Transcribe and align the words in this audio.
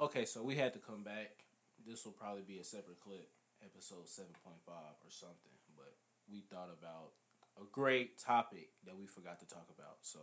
okay, 0.00 0.24
so 0.24 0.42
we 0.42 0.54
had 0.56 0.72
to 0.74 0.78
come 0.78 1.02
back. 1.02 1.30
This 1.86 2.04
will 2.04 2.12
probably 2.12 2.42
be 2.46 2.58
a 2.58 2.64
separate 2.64 3.00
clip, 3.00 3.28
episode 3.64 4.08
seven 4.08 4.32
point 4.44 4.60
five 4.66 4.96
or 5.04 5.10
something. 5.10 5.56
But 5.76 5.94
we 6.30 6.40
thought 6.40 6.70
about 6.70 7.12
a 7.60 7.64
great 7.72 8.18
topic 8.18 8.68
that 8.86 8.96
we 8.98 9.06
forgot 9.06 9.40
to 9.40 9.46
talk 9.48 9.68
about. 9.76 9.98
So 10.02 10.18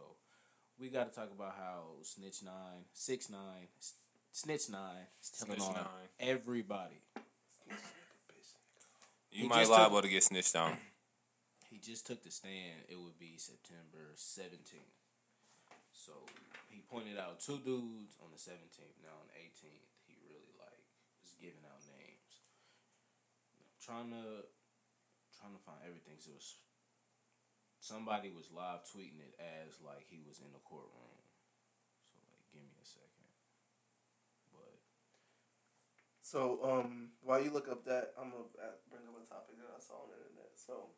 we 0.80 0.90
got 0.90 1.12
to 1.12 1.18
talk 1.20 1.32
about 1.36 1.56
how 1.58 2.02
Snitch 2.04 2.44
Nine, 2.44 2.86
Six 2.94 3.30
Nine, 3.30 3.68
Snitch 4.32 4.70
Nine 4.70 5.08
is 5.22 5.30
telling 5.32 5.56
Snitch 5.60 5.70
on 5.70 5.76
Nine. 5.76 6.10
everybody. 6.20 7.02
You 9.32 9.44
He 9.44 9.48
might 9.48 9.60
just 9.60 9.72
took- 9.72 9.80
liable 9.80 10.02
to 10.02 10.08
get 10.08 10.24
snitched 10.24 10.56
on. 10.56 10.78
He 11.70 11.78
just 11.80 12.08
took 12.08 12.24
the 12.24 12.32
stand. 12.32 12.84
It 12.88 12.98
would 13.00 13.20
be 13.20 13.36
September 13.38 14.14
seventeenth. 14.16 14.84
So 16.06 16.14
he 16.70 16.86
pointed 16.86 17.18
out 17.18 17.42
two 17.42 17.58
dudes 17.66 18.14
on 18.22 18.30
the 18.30 18.38
seventeenth. 18.38 18.94
Now 19.02 19.18
on 19.18 19.26
the 19.34 19.42
eighteenth, 19.42 19.90
he 20.06 20.14
really 20.30 20.54
like 20.62 20.86
was 21.26 21.34
giving 21.42 21.66
out 21.66 21.82
names. 21.90 22.46
trying 23.82 24.14
to 24.14 24.46
trying 25.34 25.58
to 25.58 25.62
find 25.66 25.82
everything. 25.82 26.22
So 26.22 26.34
it 26.34 26.42
was 26.42 26.62
somebody 27.82 28.30
was 28.30 28.54
live 28.54 28.86
tweeting 28.86 29.22
it 29.22 29.34
as 29.42 29.82
like 29.82 30.06
he 30.10 30.22
was 30.22 30.42
in 30.46 30.54
the 30.54 30.62
courtroom. 30.62 31.22
So 32.06 32.18
like, 32.34 32.46
give 32.54 32.62
me 32.62 32.78
a 32.78 32.86
second. 32.86 33.30
But 34.54 34.78
So, 36.26 36.58
um, 36.66 37.14
while 37.22 37.38
you 37.38 37.54
look 37.54 37.70
up 37.70 37.86
that, 37.86 38.18
I'm 38.18 38.34
gonna 38.34 38.50
uh, 38.58 38.78
bring 38.90 39.06
up 39.06 39.14
a 39.14 39.26
topic 39.26 39.62
that 39.62 39.70
I 39.70 39.82
saw 39.82 40.06
on 40.06 40.10
the 40.10 40.18
internet. 40.18 40.58
So, 40.58 40.90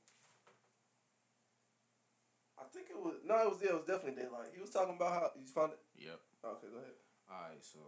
I 2.68 2.70
think 2.76 2.92
it 2.92 3.00
was 3.00 3.23
no, 3.23 3.48
it 3.48 3.50
was 3.56 3.64
yeah, 3.64 3.72
it 3.72 3.80
was 3.80 3.88
definitely 3.88 4.20
daylight. 4.20 4.52
He 4.52 4.60
was 4.60 4.76
talking 4.76 5.00
about 5.00 5.16
how 5.16 5.32
you 5.40 5.48
found 5.48 5.72
it. 5.72 5.80
yep. 5.96 6.20
Okay, 6.44 6.68
go 6.68 6.84
ahead. 6.84 7.00
All 7.32 7.48
right. 7.48 7.64
So 7.64 7.80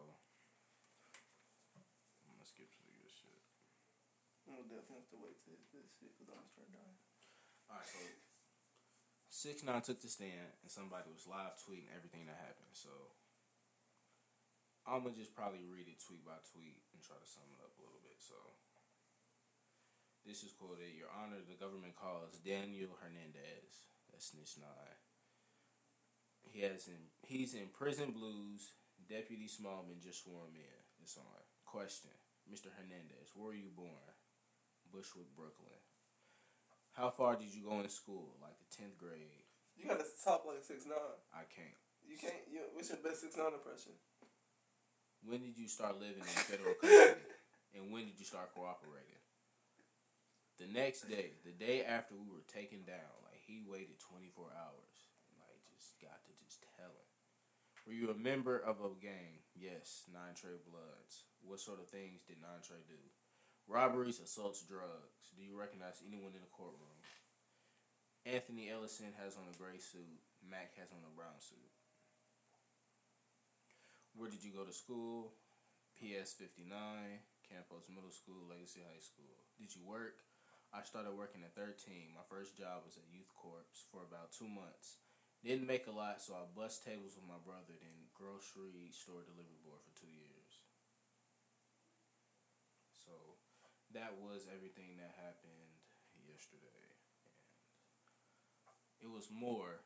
I'm 2.23 2.31
gonna 2.39 2.47
skip 2.47 2.71
through 2.71 2.95
this 3.03 3.11
shit. 3.11 3.43
I'm 4.47 4.55
gonna 4.55 4.71
definitely 4.71 5.03
have 5.03 5.11
to 5.11 5.19
wait 5.19 5.35
to 5.43 5.51
hit 5.51 5.67
this 5.75 5.91
shit 5.99 6.15
because 6.15 6.31
I'm 6.31 6.47
start 6.47 6.71
dying. 6.71 6.95
All 7.67 7.75
right, 7.75 7.91
so 7.91 7.99
six 9.27 9.67
nine 9.67 9.83
took 9.83 9.99
the 9.99 10.07
stand, 10.07 10.55
and 10.63 10.71
somebody 10.71 11.11
was 11.11 11.27
live 11.27 11.59
tweeting 11.59 11.91
everything 11.91 12.23
that 12.31 12.39
happened. 12.39 12.71
So 12.71 13.19
I'm 14.87 15.03
gonna 15.03 15.19
just 15.19 15.35
probably 15.35 15.67
read 15.67 15.91
it 15.91 15.99
tweet 15.99 16.23
by 16.23 16.39
tweet 16.55 16.87
and 16.95 17.03
try 17.03 17.19
to 17.19 17.27
sum 17.27 17.51
it 17.51 17.59
up 17.59 17.75
a 17.75 17.83
little 17.83 17.99
bit. 17.99 18.15
So 18.23 18.39
this 20.23 20.39
is 20.47 20.55
quoted: 20.55 20.95
"Your 20.95 21.11
Honor, 21.11 21.43
the 21.43 21.59
government 21.59 21.99
calls 21.99 22.39
Daniel 22.39 22.95
Hernandez, 23.03 23.91
that's 24.19 24.35
Snitch 24.35 24.59
Nine. 24.59 24.99
He 26.51 26.59
has 26.67 26.91
in 26.91 27.07
he's 27.23 27.55
in 27.55 27.71
prison 27.71 28.11
blues. 28.11 28.75
Deputy 29.07 29.47
Smallman 29.47 30.03
just 30.03 30.27
swore 30.27 30.43
him 30.51 30.59
in. 30.59 30.79
It's 30.99 31.15
on. 31.15 31.39
Question: 31.63 32.11
Mr. 32.51 32.67
Hernandez, 32.67 33.31
where 33.31 33.55
were 33.55 33.55
you 33.55 33.71
born? 33.71 34.11
Bushwick, 34.91 35.31
Brooklyn. 35.39 35.79
How 36.99 37.15
far 37.15 37.39
did 37.39 37.55
you 37.55 37.63
go 37.63 37.79
in 37.79 37.87
school? 37.87 38.35
Like 38.43 38.59
the 38.59 38.67
tenth 38.75 38.99
grade? 38.99 39.47
You 39.79 39.87
gotta 39.87 40.03
talk 40.19 40.43
like 40.43 40.67
six 40.67 40.83
nine. 40.83 41.15
I 41.31 41.47
can't. 41.47 41.79
You 42.03 42.19
can't. 42.19 42.43
You, 42.51 42.67
what's 42.75 42.91
your 42.91 42.99
best 42.99 43.23
six 43.23 43.39
nine 43.39 43.55
impression? 43.55 43.95
When 45.23 45.39
did 45.39 45.55
you 45.55 45.71
start 45.71 45.95
living 45.95 46.27
in 46.27 46.43
federal 46.51 46.75
custody? 46.75 47.23
and 47.71 47.87
when 47.87 48.03
did 48.03 48.19
you 48.19 48.27
start 48.27 48.51
cooperating? 48.51 49.23
The 50.59 50.67
next 50.67 51.07
day, 51.07 51.39
the 51.47 51.55
day 51.55 51.87
after 51.87 52.19
we 52.19 52.27
were 52.27 52.43
taken 52.51 52.83
down, 52.83 53.15
he 53.49 53.65
waited 53.65 53.97
twenty 53.97 54.29
four 54.29 54.53
hours 54.53 55.09
and 55.25 55.41
like 55.41 55.57
just 55.73 55.97
got 55.97 56.21
to 56.29 56.33
just 56.37 56.61
tell 56.77 56.93
him. 56.93 57.09
Were 57.89 57.97
you 57.97 58.13
a 58.13 58.21
member 58.21 58.61
of 58.61 58.77
a 58.85 58.93
gang? 59.01 59.41
Yes, 59.57 60.05
Nine 60.13 60.37
Trey 60.37 60.61
Bloods. 60.61 61.25
What 61.41 61.57
sort 61.57 61.81
of 61.81 61.89
things 61.89 62.21
did 62.21 62.37
Nine 62.37 62.61
Trey 62.61 62.85
do? 62.85 63.01
Robberies, 63.65 64.21
assaults, 64.21 64.61
drugs. 64.61 65.33
Do 65.33 65.41
you 65.41 65.57
recognize 65.57 65.97
anyone 66.05 66.37
in 66.37 66.45
the 66.45 66.53
courtroom? 66.53 67.01
Anthony 68.29 68.69
Ellison 68.69 69.09
has 69.17 69.33
on 69.33 69.49
a 69.49 69.57
gray 69.57 69.81
suit. 69.81 70.21
Mack 70.45 70.77
has 70.77 70.93
on 70.93 71.01
a 71.01 71.13
brown 71.17 71.41
suit. 71.41 71.73
Where 74.13 74.29
did 74.29 74.45
you 74.45 74.53
go 74.53 74.65
to 74.65 74.73
school? 74.73 75.33
PS 75.97 76.37
59, 76.37 76.69
Campos 77.47 77.89
Middle 77.89 78.13
School, 78.13 78.45
Legacy 78.45 78.85
High 78.85 79.01
School. 79.01 79.49
Did 79.57 79.73
you 79.73 79.81
work? 79.81 80.21
I 80.69 80.85
started 80.85 81.17
working 81.17 81.41
at 81.41 81.57
13. 81.57 82.13
My 82.13 82.25
first 82.29 82.53
job 82.53 82.85
was 82.85 82.93
at 82.93 83.09
Youth 83.09 83.33
Corps 83.33 83.65
for 83.89 84.05
about 84.05 84.29
two 84.29 84.47
months. 84.47 85.01
Didn't 85.41 85.65
make 85.65 85.87
a 85.87 85.95
lot, 85.95 86.21
so 86.21 86.35
I 86.35 86.45
bust 86.51 86.83
tables 86.83 87.15
with 87.15 87.25
my 87.25 87.39
brother, 87.41 87.73
then 87.79 88.11
grocery 88.13 88.91
store 88.91 89.23
delivery 89.23 89.57
boy 89.63 89.79
for 89.81 89.93
two 89.95 90.11
years. 90.11 90.51
So 92.93 93.39
that 93.95 94.19
was 94.19 94.51
everything 94.51 94.99
that 94.99 95.15
happened 95.15 95.79
yesterday. 96.27 96.91
And 98.99 99.09
it 99.09 99.09
was 99.09 99.31
more. 99.31 99.81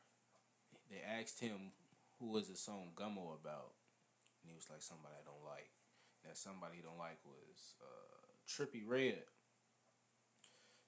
They 0.90 1.00
asked 1.00 1.40
him 1.40 1.72
who 2.20 2.34
was 2.34 2.50
the 2.50 2.58
song 2.58 2.92
Gummo 2.98 3.38
about, 3.38 3.78
and 4.42 4.52
he 4.52 4.58
was 4.58 4.68
like 4.68 4.82
somebody 4.82 5.16
I 5.16 5.24
don't 5.24 5.46
like. 5.46 5.72
That 6.26 6.38
somebody 6.38 6.80
he 6.80 6.84
don't 6.84 7.00
like 7.00 7.20
was 7.24 7.78
uh, 7.84 8.26
Trippie 8.48 8.88
Redd. 8.88 9.28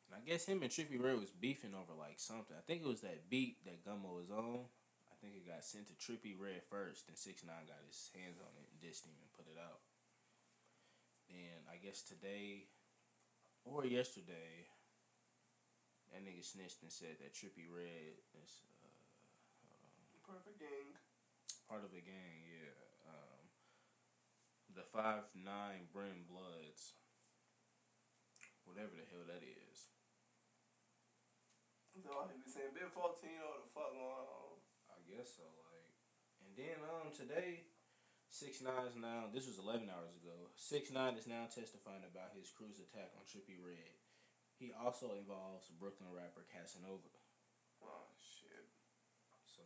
And 0.06 0.14
I 0.14 0.22
guess 0.22 0.46
him 0.46 0.62
and 0.62 0.72
Trippie 0.72 1.02
Redd 1.02 1.20
was 1.20 1.34
beefing 1.34 1.74
over 1.74 1.94
like 1.98 2.20
something. 2.22 2.56
I 2.56 2.62
think 2.66 2.82
it 2.86 2.88
was 2.88 3.02
that 3.02 3.30
beat 3.30 3.66
that 3.66 3.84
Gummo 3.86 4.14
was 4.16 4.30
on. 4.30 4.70
I 5.10 5.16
think 5.22 5.34
it 5.36 5.48
got 5.50 5.66
sent 5.66 5.88
to 5.90 5.96
Trippie 5.98 6.38
Redd 6.38 6.62
first, 6.70 7.10
and 7.10 7.18
Six 7.18 7.42
Nine 7.42 7.66
got 7.66 7.82
his 7.88 8.14
hands 8.14 8.38
on 8.38 8.54
it 8.62 8.70
and 8.70 8.78
dissed 8.78 9.06
him 9.10 9.18
and 9.18 9.34
put 9.34 9.50
it 9.50 9.58
out. 9.58 9.82
Then 11.30 11.66
I 11.66 11.82
guess 11.82 12.02
today 12.06 12.70
or 13.66 13.82
yesterday, 13.86 14.70
that 16.14 16.22
nigga 16.22 16.46
snitched 16.46 16.84
and 16.86 16.92
said 16.94 17.18
that 17.18 17.34
Trippie 17.34 17.66
Redd 17.66 18.22
is 18.46 18.62
uh, 18.86 18.94
Perfect 20.22 20.62
gang. 20.62 20.94
part 21.68 21.82
of 21.82 21.90
the 21.90 22.06
gang. 22.06 22.46
Yeah, 22.46 22.78
um, 23.10 23.42
the 24.78 24.86
five 24.86 25.26
nine 25.34 25.90
Brim 25.90 26.30
Bloods, 26.30 26.94
whatever 28.70 28.94
the 28.94 29.06
hell 29.10 29.26
that 29.26 29.42
is. 29.42 29.90
So 32.06 32.14
I 32.22 32.30
be 32.30 32.38
saying 32.46 32.78
Big 32.78 32.94
fourteen 32.94 33.42
or 33.42 33.66
the 33.66 33.70
fuck 33.74 33.90
going 33.90 34.30
on. 34.30 34.62
I 34.94 35.02
guess 35.10 35.42
so. 35.42 35.50
Like, 35.66 35.90
and 36.46 36.54
then 36.54 36.78
um 36.86 37.10
today, 37.10 37.66
six 38.30 38.62
nine 38.62 38.86
is 38.86 38.94
now. 38.94 39.26
This 39.34 39.50
was 39.50 39.58
eleven 39.58 39.90
hours 39.90 40.14
ago. 40.14 40.54
Six 40.54 40.94
nine 40.94 41.18
is 41.18 41.26
now 41.26 41.50
testifying 41.50 42.06
about 42.06 42.38
his 42.38 42.54
cruise 42.54 42.78
attack 42.78 43.10
on 43.18 43.26
Trippie 43.26 43.58
Redd. 43.58 43.98
He 44.62 44.70
also 44.70 45.18
involves 45.18 45.74
Brooklyn 45.82 46.14
rapper 46.14 46.46
Casanova. 46.46 47.10
Oh 47.82 48.14
shit. 48.22 48.70
So 49.50 49.66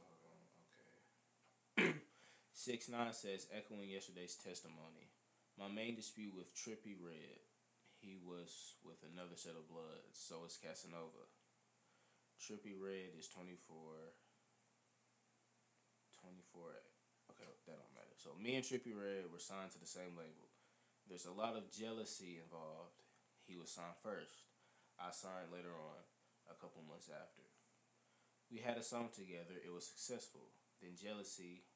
okay. 1.75 1.99
Six 2.55 2.87
nine 2.87 3.11
says, 3.11 3.51
echoing 3.51 3.91
yesterday's 3.91 4.39
testimony. 4.39 5.11
My 5.59 5.67
main 5.67 5.99
dispute 5.99 6.31
with 6.31 6.55
Trippie 6.55 6.95
Redd, 6.95 7.43
he 7.99 8.15
was 8.15 8.79
with 8.79 9.03
another 9.03 9.35
set 9.35 9.59
of 9.59 9.67
bloods. 9.67 10.15
So 10.15 10.47
is 10.47 10.55
Casanova. 10.55 11.27
Trippie 12.39 12.79
Redd 12.79 13.19
is 13.19 13.27
24. 13.27 13.59
24. 16.23 16.63
Okay, 17.35 17.51
that 17.67 17.75
don't 17.75 17.95
matter. 17.95 18.15
So 18.15 18.31
me 18.39 18.55
and 18.55 18.63
Trippie 18.63 18.95
Redd 18.95 19.27
were 19.27 19.43
signed 19.43 19.75
to 19.75 19.79
the 19.79 19.87
same 19.87 20.15
label. 20.15 20.47
There's 21.07 21.27
a 21.27 21.35
lot 21.35 21.59
of 21.59 21.67
jealousy 21.67 22.39
involved. 22.39 22.95
He 23.43 23.59
was 23.59 23.69
signed 23.69 23.99
first. 23.99 24.47
I 24.95 25.11
signed 25.11 25.51
later 25.51 25.75
on, 25.75 25.99
a 26.47 26.55
couple 26.55 26.83
months 26.87 27.11
after. 27.11 27.43
We 28.47 28.63
had 28.63 28.79
a 28.79 28.87
song 28.87 29.11
together. 29.11 29.59
It 29.59 29.71
was 29.71 29.87
successful. 29.87 30.55
Then 30.79 30.95
jealousy, 30.95 31.67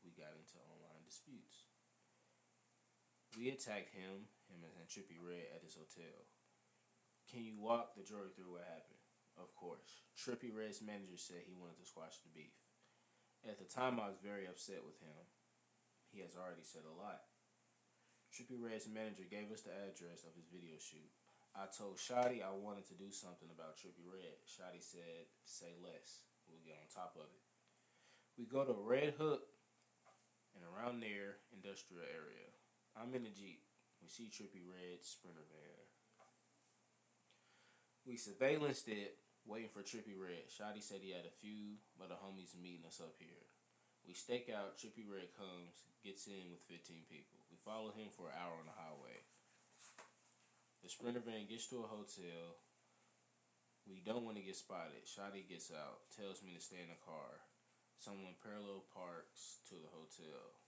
we 0.00 0.16
got 0.16 0.36
into 0.36 0.56
online 0.72 1.04
disputes. 1.04 1.68
We 3.36 3.52
attacked 3.52 3.92
him, 3.92 4.32
him 4.48 4.64
and 4.64 4.88
Trippie 4.88 5.20
Redd 5.20 5.52
at 5.52 5.64
his 5.64 5.76
hotel. 5.76 6.28
Can 7.28 7.44
you 7.44 7.60
walk 7.60 7.92
the 7.92 8.08
jury 8.08 8.32
through 8.32 8.56
what 8.56 8.64
happened? 8.64 9.07
Of 9.38 9.54
course. 9.54 10.02
Trippie 10.18 10.50
Redd's 10.50 10.82
manager 10.82 11.16
said 11.16 11.46
he 11.46 11.54
wanted 11.54 11.78
to 11.78 11.86
squash 11.86 12.18
the 12.20 12.34
beef. 12.34 12.58
At 13.46 13.62
the 13.62 13.70
time, 13.70 14.02
I 14.02 14.10
was 14.10 14.18
very 14.18 14.50
upset 14.50 14.82
with 14.82 14.98
him. 14.98 15.14
He 16.10 16.20
has 16.26 16.34
already 16.34 16.66
said 16.66 16.82
a 16.82 16.92
lot. 16.92 17.22
Trippie 18.34 18.58
Redd's 18.58 18.90
manager 18.90 19.24
gave 19.24 19.54
us 19.54 19.62
the 19.62 19.72
address 19.72 20.26
of 20.26 20.34
his 20.34 20.50
video 20.50 20.74
shoot. 20.82 21.06
I 21.54 21.70
told 21.70 21.96
Shotti 21.96 22.42
I 22.42 22.52
wanted 22.52 22.84
to 22.90 22.98
do 22.98 23.14
something 23.14 23.48
about 23.48 23.78
Trippie 23.78 24.04
Redd. 24.04 24.42
Shotti 24.44 24.82
said, 24.82 25.30
say 25.46 25.78
less. 25.80 26.26
We'll 26.50 26.62
get 26.66 26.76
on 26.82 26.90
top 26.90 27.14
of 27.16 27.30
it. 27.30 27.44
We 28.36 28.44
go 28.44 28.66
to 28.66 28.74
Red 28.74 29.14
Hook 29.18 29.46
and 30.54 30.62
around 30.66 31.00
there, 31.00 31.42
industrial 31.54 32.04
area. 32.04 32.50
I'm 32.94 33.14
in 33.14 33.24
the 33.24 33.34
Jeep. 33.34 33.62
We 34.02 34.08
see 34.08 34.30
Trippie 34.30 34.66
Redd 34.66 35.02
Sprinter 35.02 35.46
van. 35.50 35.86
We 38.06 38.16
surveillanced 38.16 38.88
it, 38.88 39.18
waiting 39.48 39.72
for 39.72 39.80
Trippie 39.80 40.14
Redd. 40.14 40.52
Shotti 40.52 40.84
said 40.84 41.00
he 41.00 41.16
had 41.16 41.24
a 41.24 41.40
few, 41.40 41.80
but 41.96 42.12
the 42.12 42.20
homies 42.20 42.52
meeting 42.52 42.84
us 42.84 43.00
up 43.00 43.16
here. 43.16 43.48
We 44.04 44.12
stake 44.12 44.52
out, 44.52 44.76
Trippie 44.76 45.08
Redd 45.08 45.32
comes, 45.32 45.88
gets 46.04 46.28
in 46.28 46.52
with 46.52 46.60
15 46.68 47.08
people. 47.08 47.40
We 47.48 47.56
follow 47.64 47.96
him 47.96 48.12
for 48.12 48.28
an 48.28 48.36
hour 48.36 48.60
on 48.60 48.68
the 48.68 48.76
highway. 48.76 49.24
The 50.84 50.92
sprinter 50.92 51.24
van 51.24 51.48
gets 51.48 51.66
to 51.72 51.80
a 51.80 51.90
hotel. 51.90 52.60
We 53.88 54.04
don't 54.04 54.28
want 54.28 54.36
to 54.36 54.44
get 54.44 54.60
spotted. 54.60 55.08
Shotti 55.08 55.48
gets 55.48 55.72
out, 55.72 56.12
tells 56.12 56.44
me 56.44 56.52
to 56.52 56.60
stay 56.60 56.84
in 56.84 56.92
the 56.92 57.00
car. 57.00 57.40
Someone 57.96 58.38
parallel 58.44 58.84
parks 58.92 59.64
to 59.72 59.80
the 59.80 59.90
hotel. 59.90 60.60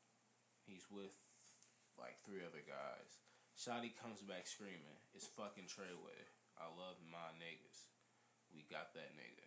He's 0.64 0.88
with 0.88 1.14
like 2.00 2.16
three 2.24 2.40
other 2.40 2.64
guys. 2.64 3.20
Shotti 3.56 3.92
comes 3.92 4.24
back 4.24 4.48
screaming, 4.48 5.04
It's 5.12 5.28
fucking 5.36 5.68
Treyway. 5.68 6.20
I 6.56 6.68
love 6.72 7.00
my 7.04 7.32
niggas. 7.40 7.79
We 8.50 8.66
got 8.66 8.92
that 8.98 9.14
nigga. 9.14 9.46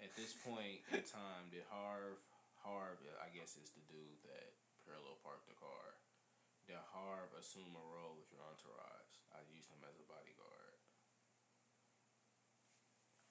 At 0.00 0.12
this 0.12 0.36
point 0.36 0.84
in 0.92 1.04
time, 1.08 1.48
did 1.48 1.64
Harv, 1.72 2.20
Harv, 2.60 3.00
I 3.20 3.32
guess 3.32 3.56
is 3.56 3.72
the 3.72 3.84
dude 3.88 4.20
that 4.28 4.56
parallel 4.84 5.20
parked 5.24 5.48
the 5.48 5.56
car, 5.56 5.96
did 6.68 6.76
Harv 6.92 7.32
assume 7.38 7.72
a 7.72 7.84
role 7.94 8.18
with 8.18 8.28
your 8.28 8.44
entourage? 8.44 9.22
I 9.32 9.40
used 9.48 9.72
him 9.72 9.80
as 9.86 9.96
a 9.96 10.04
bodyguard. 10.04 10.76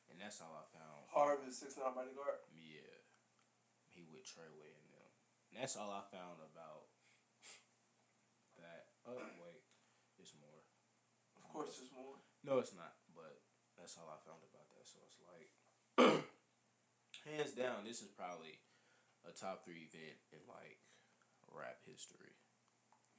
And 0.09 0.17
that's 0.17 0.39
all 0.39 0.55
I 0.55 0.65
found. 0.71 1.11
Harv 1.11 1.43
is 1.43 1.59
six 1.59 1.75
nine 1.75 1.91
bodyguard. 1.91 2.39
Yeah. 2.55 3.03
He 3.91 4.07
with 4.07 4.23
Treyway 4.23 4.71
and 4.71 4.87
them. 4.91 5.11
And 5.51 5.55
that's 5.59 5.75
all 5.75 5.91
I 5.91 6.07
found 6.07 6.39
about 6.39 6.87
that. 8.55 8.95
Oh, 9.03 9.19
wait. 9.43 9.67
There's 10.15 10.31
more. 10.39 10.63
Of 11.35 11.43
course, 11.51 11.75
there's 11.75 11.91
more. 11.91 12.23
No, 12.47 12.63
it's 12.63 12.71
not. 12.71 12.95
That's 13.85 14.01
all 14.01 14.09
I 14.09 14.17
found 14.25 14.41
about 14.49 14.65
that. 14.73 14.89
So 14.89 14.97
it's 15.05 15.21
like, 15.29 15.45
hands 17.29 17.53
down, 17.53 17.85
this 17.85 18.01
is 18.01 18.09
probably 18.09 18.57
a 19.21 19.29
top 19.29 19.61
three 19.63 19.85
event 19.93 20.17
in 20.33 20.41
like 20.49 20.81
rap 21.53 21.77
history. 21.85 22.33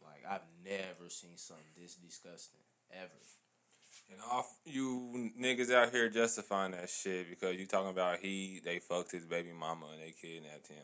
Like 0.02 0.26
I've 0.28 0.42
never 0.66 1.06
seen 1.06 1.38
something 1.38 1.70
this 1.78 1.94
disgusting 1.94 2.66
ever. 2.90 3.14
And 4.10 4.18
off 4.28 4.58
you 4.64 5.30
niggas 5.40 5.72
out 5.72 5.92
here 5.94 6.08
justifying 6.08 6.72
that 6.72 6.90
shit 6.90 7.30
because 7.30 7.54
you 7.54 7.66
talking 7.66 7.90
about 7.90 8.18
he 8.18 8.60
they 8.64 8.80
fucked 8.80 9.12
his 9.12 9.24
baby 9.24 9.52
mama 9.52 9.86
and 9.92 10.02
they 10.02 10.14
kidnapped 10.20 10.66
him. 10.66 10.82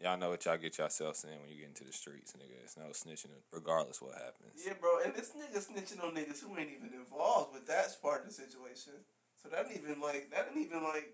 Y'all 0.00 0.16
know 0.16 0.30
what 0.32 0.44
y'all 0.48 0.56
get 0.56 0.78
yourselves 0.78 1.24
in 1.28 1.36
when 1.44 1.50
you 1.52 1.60
get 1.60 1.68
into 1.68 1.84
the 1.84 1.92
streets, 1.92 2.32
nigga. 2.32 2.56
It's 2.64 2.76
no 2.76 2.88
snitching 2.96 3.36
regardless 3.52 4.00
what 4.00 4.16
happens. 4.16 4.56
Yeah, 4.64 4.72
bro, 4.80 5.04
and 5.04 5.12
this 5.14 5.32
nigga 5.36 5.60
snitching 5.60 6.00
on 6.02 6.16
niggas 6.16 6.40
who 6.40 6.56
ain't 6.56 6.72
even 6.72 6.96
involved 6.96 7.52
with 7.52 7.66
that 7.68 7.92
part 8.00 8.22
of 8.24 8.28
the 8.28 8.34
situation. 8.34 8.96
So 9.36 9.48
that 9.52 9.68
didn't 9.68 9.84
even 9.84 10.00
like 10.00 10.30
that 10.32 10.48
didn't 10.48 10.64
even 10.64 10.82
like 10.82 11.12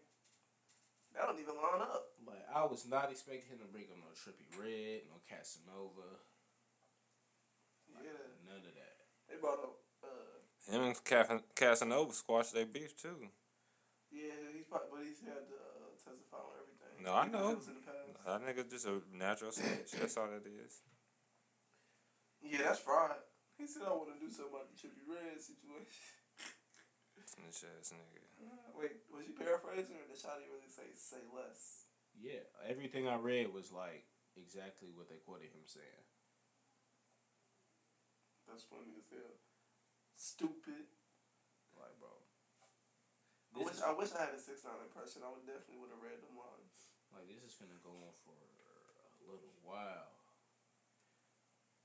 that 1.19 1.27
don't 1.27 1.41
even 1.43 1.59
line 1.59 1.83
up. 1.83 2.15
Like 2.23 2.47
I 2.55 2.63
was 2.63 2.87
not 2.87 3.11
expecting 3.11 3.59
him 3.59 3.59
to 3.59 3.69
bring 3.75 3.91
up 3.91 3.99
no 3.99 4.15
Trippie 4.15 4.55
Redd, 4.55 5.11
no 5.11 5.19
Casanova. 5.27 6.23
Like, 7.91 8.07
Yeah, 8.07 8.23
None 8.47 8.63
of 8.63 8.71
that. 8.71 8.97
they 9.27 9.35
brought 9.43 9.67
up. 9.67 9.83
Uh, 9.99 10.71
Him 10.71 10.83
and 10.95 10.97
Cas- 11.03 11.43
Casanova 11.59 12.13
squashed 12.15 12.55
their 12.55 12.67
beef 12.67 12.95
too. 12.95 13.31
yeah, 14.15 14.31
he's 14.55 14.67
probably, 14.71 14.87
but 14.95 15.03
he's 15.11 15.23
had 15.27 15.43
to 15.51 15.59
uh, 15.59 15.91
testify 15.99 16.39
on 16.39 16.55
everything. 16.63 17.03
No, 17.03 17.15
I 17.15 17.27
Because 17.27 17.67
know. 17.67 17.73
It 18.27 18.31
was 18.31 18.43
in 18.43 18.47
the 18.47 18.53
past. 18.53 18.57
That 18.57 18.57
nigga 18.57 18.71
just 18.71 18.87
a 18.87 19.03
natural 19.15 19.53
snitch. 19.53 19.93
That's 19.95 20.17
all 20.17 20.27
that 20.27 20.43
is. 20.43 20.83
Yeah, 22.43 22.67
that's 22.67 22.81
fraud. 22.83 23.15
He 23.59 23.67
said 23.67 23.87
I 23.87 23.95
want 23.95 24.13
to 24.13 24.21
do 24.21 24.29
something 24.29 24.53
about 24.53 24.69
the 24.69 24.77
Trippie 24.77 25.07
Redd 25.07 25.41
situation. 25.41 26.19
Snitch 27.27 27.67
ass 27.71 27.91
nigga. 27.91 28.23
Uh, 28.39 28.71
Wait, 28.77 29.03
was 29.11 29.27
you 29.27 29.35
paraphrasing 29.35 29.99
or 29.99 30.07
did 30.07 30.19
Shotti 30.21 30.47
really 30.47 30.71
say 30.71 30.87
say 30.95 31.23
less? 31.35 31.91
Yeah, 32.15 32.45
everything 32.69 33.09
I 33.09 33.17
read 33.17 33.51
was 33.51 33.73
like 33.73 34.07
exactly 34.37 34.93
what 34.95 35.09
they 35.09 35.19
quoted 35.25 35.51
him 35.51 35.67
saying. 35.67 36.07
That's 38.47 38.63
funny 38.63 38.95
as 38.95 39.11
hell. 39.11 39.43
Stupid. 40.15 40.87
Like, 41.75 41.99
bro. 41.99 42.15
I 43.57 43.65
wish 43.65 43.81
I 43.83 43.93
wish 43.97 44.15
I 44.15 44.31
had 44.31 44.37
a 44.37 44.41
six 44.41 44.63
nine 44.63 44.87
impression. 44.87 45.27
I 45.27 45.33
would 45.33 45.45
definitely 45.49 45.83
would 45.83 45.91
have 45.91 46.05
read 46.05 46.23
them 46.23 46.37
lines. 46.39 46.86
Like 47.17 47.33
this 47.33 47.41
is 47.49 47.57
gonna 47.57 47.81
go 47.81 47.97
on 47.97 48.13
for 48.29 48.37
a 48.37 49.25
little 49.25 49.57
while. 49.65 50.13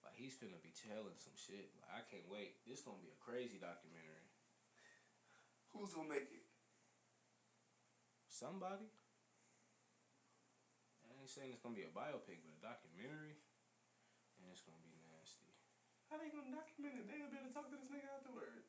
Like 0.03 0.19
he's 0.19 0.35
gonna 0.35 0.59
be 0.59 0.75
telling 0.75 1.15
some 1.15 1.39
shit. 1.39 1.71
Like 1.79 1.87
I 1.87 2.01
can't 2.03 2.27
wait. 2.27 2.59
This 2.67 2.83
gonna 2.83 2.99
be 2.99 3.07
a 3.07 3.19
crazy 3.23 3.55
documentary. 3.55 4.27
Who's 5.71 5.95
gonna 5.95 6.11
make 6.11 6.27
it? 6.35 6.43
Somebody. 8.27 8.91
I 11.07 11.15
ain't 11.15 11.31
saying 11.31 11.55
it's 11.55 11.63
gonna 11.63 11.79
be 11.79 11.87
a 11.87 11.93
biopic, 11.95 12.43
but 12.43 12.51
a 12.51 12.59
documentary, 12.59 13.39
and 14.35 14.51
it's 14.51 14.67
gonna 14.67 14.83
be 14.83 14.91
nasty. 14.99 15.47
How 16.11 16.19
they 16.19 16.27
gonna 16.27 16.51
document 16.51 16.99
it? 16.99 17.07
They 17.07 17.23
gonna 17.23 17.31
be 17.31 17.39
able 17.39 17.47
to 17.47 17.55
talk 17.55 17.71
to 17.71 17.79
this 17.79 17.87
nigga 17.87 18.11
afterwards. 18.19 18.67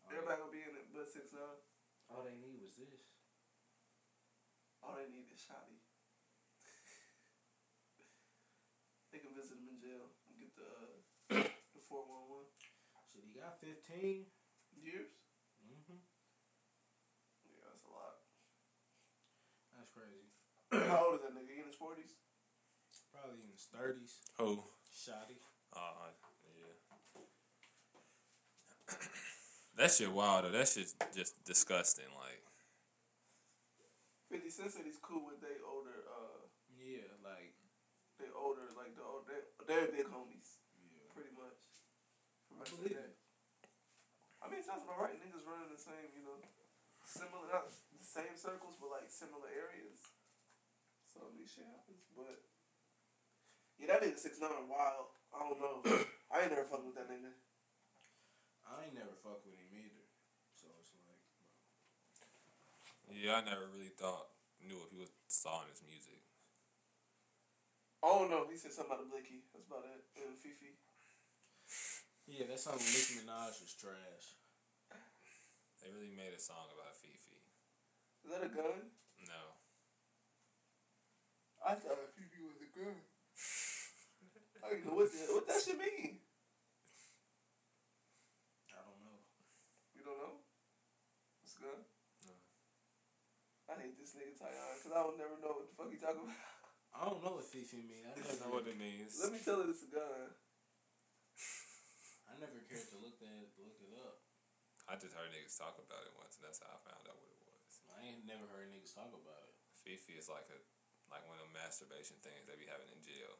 All 0.00 0.08
Everybody 0.08 0.40
gonna 0.40 0.56
be 0.56 0.64
in 0.64 0.72
it, 0.72 0.88
but 0.88 1.04
six 1.04 1.36
nine. 1.36 1.60
all 2.08 2.24
they 2.24 2.32
need 2.40 2.64
was 2.64 2.80
this. 2.80 3.15
All 4.86 4.94
they 4.94 5.10
need 5.10 5.26
is 5.34 5.42
Shotti. 5.42 5.74
they 9.10 9.18
can 9.18 9.34
visit 9.34 9.58
him 9.58 9.66
in 9.66 9.82
jail 9.82 10.14
and 10.30 10.38
get 10.38 10.54
the 10.54 10.70
uh, 11.34 11.42
the 11.74 11.82
four 11.82 12.06
one 12.06 12.30
one 12.30 12.46
Shit, 13.10 13.26
he 13.26 13.34
got 13.34 13.58
fifteen. 13.58 14.30
years. 14.78 15.10
Mm-hmm. 15.58 15.98
Yeah, 17.50 17.66
that's 17.66 17.82
a 17.82 17.90
lot. 17.90 18.22
That's 19.74 19.90
crazy. 19.90 20.30
How 20.86 21.10
old 21.10 21.18
is 21.18 21.26
that 21.26 21.34
nigga? 21.34 21.50
He 21.50 21.58
in 21.58 21.66
his 21.66 21.74
forties. 21.74 22.14
Probably 23.10 23.42
in 23.42 23.50
his 23.50 23.66
thirties. 23.66 24.22
Who? 24.38 24.62
Shotti. 24.94 25.42
Uh, 25.74 26.14
yeah. 26.54 26.78
that 29.76 29.90
shit 29.90 30.12
wild 30.14 30.44
though. 30.46 30.54
That 30.54 30.68
shit's 30.68 30.94
just 31.10 31.42
disgusting. 31.44 32.06
Like, 32.14 32.45
Fifty 34.26 34.50
Cent 34.50 34.74
said 34.74 34.84
he's 34.84 34.98
cool 34.98 35.22
with 35.22 35.38
they 35.38 35.62
older, 35.62 36.02
uh, 36.10 36.42
Yeah, 36.74 37.06
like 37.22 37.54
they 38.18 38.26
older, 38.34 38.66
like 38.74 38.96
the 38.98 39.04
old, 39.04 39.28
they, 39.30 39.38
they're 39.68 39.92
big 39.92 40.08
homies, 40.10 40.58
yeah. 40.74 41.06
pretty 41.14 41.30
much. 41.36 41.60
I 42.56 42.64
believe 42.64 42.96
it. 42.96 43.14
I 44.40 44.48
mean, 44.48 44.62
it 44.62 44.66
sounds 44.66 44.82
about 44.86 44.98
right. 44.98 45.16
Niggas 45.18 45.44
running 45.44 45.70
the 45.70 45.78
same, 45.80 46.10
you 46.16 46.24
know, 46.24 46.38
similar, 47.04 47.46
not 47.52 47.68
the 47.70 48.02
same 48.02 48.34
circles, 48.34 48.78
but 48.80 48.90
like 48.90 49.10
similar 49.12 49.46
areas. 49.50 50.00
So 51.06 51.32
least 51.32 51.56
shit 51.56 51.68
happens. 51.68 52.04
But 52.12 52.42
yeah, 53.78 53.96
that 53.96 54.04
nigga 54.04 54.18
six 54.18 54.40
nine 54.40 54.68
wild. 54.68 55.14
I 55.32 55.38
don't 55.44 55.60
know. 55.60 55.76
I 56.32 56.44
ain't 56.44 56.52
never 56.52 56.66
fucked 56.66 56.86
with 56.88 56.96
that 56.98 57.08
nigga. 57.08 57.32
I 58.66 58.88
ain't 58.88 58.96
never 58.98 59.14
fuck 59.22 59.44
with 59.46 59.54
him 59.54 59.70
either. 59.70 60.04
So 60.56 60.66
it's 60.82 60.90
like, 60.92 61.04
bro. 61.06 61.16
Yeah, 63.10 63.38
I 63.38 63.44
never 63.44 63.70
really 63.74 63.94
thought 63.94 64.34
knew 64.62 64.78
what 64.78 64.90
he 64.90 64.98
was 64.98 65.10
saw 65.28 65.62
in 65.62 65.70
his 65.70 65.82
music. 65.86 66.22
Oh 68.02 68.26
no, 68.30 68.46
he 68.50 68.56
said 68.56 68.72
something 68.72 68.94
about 68.94 69.06
a 69.06 69.10
blicky. 69.10 69.46
That's 69.50 69.66
about 69.66 69.86
it. 69.86 70.02
And 70.14 70.38
Fifi. 70.38 70.78
Yeah, 72.26 72.46
that 72.50 72.58
song 72.58 72.78
with 72.78 72.90
Nicki 72.90 73.22
Minaj 73.22 73.58
was 73.62 73.74
trash. 73.78 74.38
They 75.78 75.90
really 75.94 76.14
made 76.14 76.34
a 76.34 76.42
song 76.42 76.70
about 76.74 76.98
Fifi. 76.98 77.46
Is 78.26 78.30
that 78.30 78.42
a 78.42 78.50
gun? 78.50 78.90
No. 79.22 79.54
I 81.62 81.78
thought 81.78 82.10
Fifi 82.14 82.42
was 82.42 82.58
a 82.58 82.70
gun. 82.74 82.98
I 84.62 84.74
don't 84.74 84.86
know 84.86 84.98
what 84.98 85.10
the, 85.10 85.18
what 85.30 85.46
that 85.46 85.62
should 85.62 85.78
mean. 85.78 86.18
I 88.74 88.82
don't 88.82 88.98
know. 89.02 89.18
You 89.94 90.02
don't 90.02 90.18
know? 90.18 90.42
What's 91.38 91.54
a 91.58 91.62
gun? 91.62 91.86
No. 93.76 93.84
I 93.84 93.84
hate 93.84 94.00
this 94.00 94.16
nigga 94.16 94.32
Tyon 94.40 94.72
because 94.80 94.94
uh, 94.96 94.96
I 94.96 95.02
would 95.04 95.20
never 95.20 95.36
know 95.44 95.60
what 95.60 95.68
the 95.68 95.74
fuck 95.76 95.92
he 95.92 96.00
talking 96.00 96.24
about. 96.24 96.40
I 96.96 97.04
don't 97.04 97.20
know 97.20 97.36
what 97.36 97.44
Fifi 97.44 97.84
means. 97.84 98.08
I 98.08 98.16
I 98.16 98.24
don't 98.24 98.40
know 98.48 98.52
what 98.56 98.64
it 98.64 98.80
means. 98.80 99.20
Let 99.20 99.36
me 99.36 99.40
tell 99.44 99.60
it 99.60 99.68
it's 99.68 99.84
a 99.84 99.92
gun. 99.92 100.32
I 102.24 102.40
never 102.40 102.56
cared 102.64 102.88
to 102.88 102.98
look 103.04 103.20
that 103.20 103.52
look 103.60 103.76
it 103.84 103.92
up. 104.00 104.24
I 104.88 104.96
just 104.96 105.12
heard 105.12 105.28
niggas 105.28 105.60
talk 105.60 105.76
about 105.76 106.08
it 106.08 106.14
once, 106.16 106.40
and 106.40 106.48
that's 106.48 106.62
how 106.64 106.72
I 106.72 106.80
found 106.88 107.04
out 107.04 107.20
what 107.20 107.28
it 107.28 107.42
was. 107.44 107.84
I 107.92 108.00
ain't 108.08 108.24
never 108.24 108.48
heard 108.48 108.72
niggas 108.72 108.96
talk 108.96 109.12
about 109.12 109.44
it. 109.44 109.56
Fifi 109.84 110.16
is 110.16 110.32
like 110.32 110.48
a 110.48 110.58
like 111.12 111.28
one 111.28 111.36
of 111.36 111.44
the 111.44 111.52
masturbation 111.52 112.16
things 112.24 112.48
they 112.48 112.56
be 112.56 112.64
having 112.64 112.88
in 112.88 113.04
jail. 113.04 113.36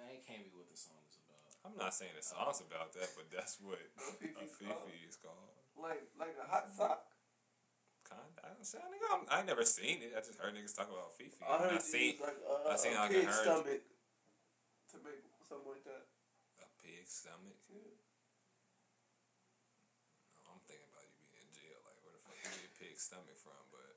That 0.00 0.24
can't 0.24 0.48
be 0.48 0.56
what 0.56 0.72
the 0.72 0.78
song 0.78 1.04
is 1.04 1.20
about. 1.20 1.52
I'm 1.68 1.76
not 1.76 1.92
saying 1.92 2.16
the 2.16 2.24
song's 2.24 2.64
about 2.64 2.96
that, 2.96 3.12
but 3.12 3.28
that's 3.28 3.60
what 3.60 3.76
A 3.76 4.08
a 4.40 4.48
Fifi 4.48 5.04
is 5.04 5.20
called. 5.20 5.52
Like 5.76 6.08
like 6.16 6.32
a 6.40 6.48
hot 6.48 6.72
sock. 6.72 7.11
Kind, 8.12 8.36
I 8.44 8.52
don't 8.52 8.68
say, 8.68 8.76
nigga, 8.84 9.08
I'm, 9.08 9.24
I 9.32 9.40
never 9.40 9.64
seen 9.64 10.04
it. 10.04 10.12
I 10.12 10.20
just 10.20 10.36
heard 10.36 10.52
niggas 10.52 10.76
talk 10.76 10.92
about 10.92 11.16
Fifi. 11.16 11.40
I 11.40 11.56
heard 11.56 11.72
I 11.72 11.80
seen 11.80 12.20
use 12.20 12.20
like 12.20 12.36
a, 12.44 12.68
I 12.68 12.76
seen 12.76 12.92
a 12.92 13.00
like 13.00 13.10
a 13.10 13.24
pig's 13.24 13.40
stomach 13.40 13.82
to 14.92 14.96
make 15.00 15.24
something 15.48 15.72
like 15.72 15.84
that. 15.88 16.04
a 16.60 16.68
pig 16.84 17.08
stomach. 17.08 17.56
Yeah. 17.72 17.96
I'm 20.44 20.60
thinking 20.68 20.92
about 20.92 21.08
you 21.08 21.16
being 21.24 21.40
in 21.40 21.48
jail. 21.56 21.80
Like, 21.80 21.96
where 22.04 22.12
the 22.12 22.20
fuck 22.20 22.36
you 22.36 22.52
get 22.52 22.68
a 22.68 22.76
pig 22.76 23.00
stomach 23.00 23.40
from? 23.40 23.56
But 23.72 23.96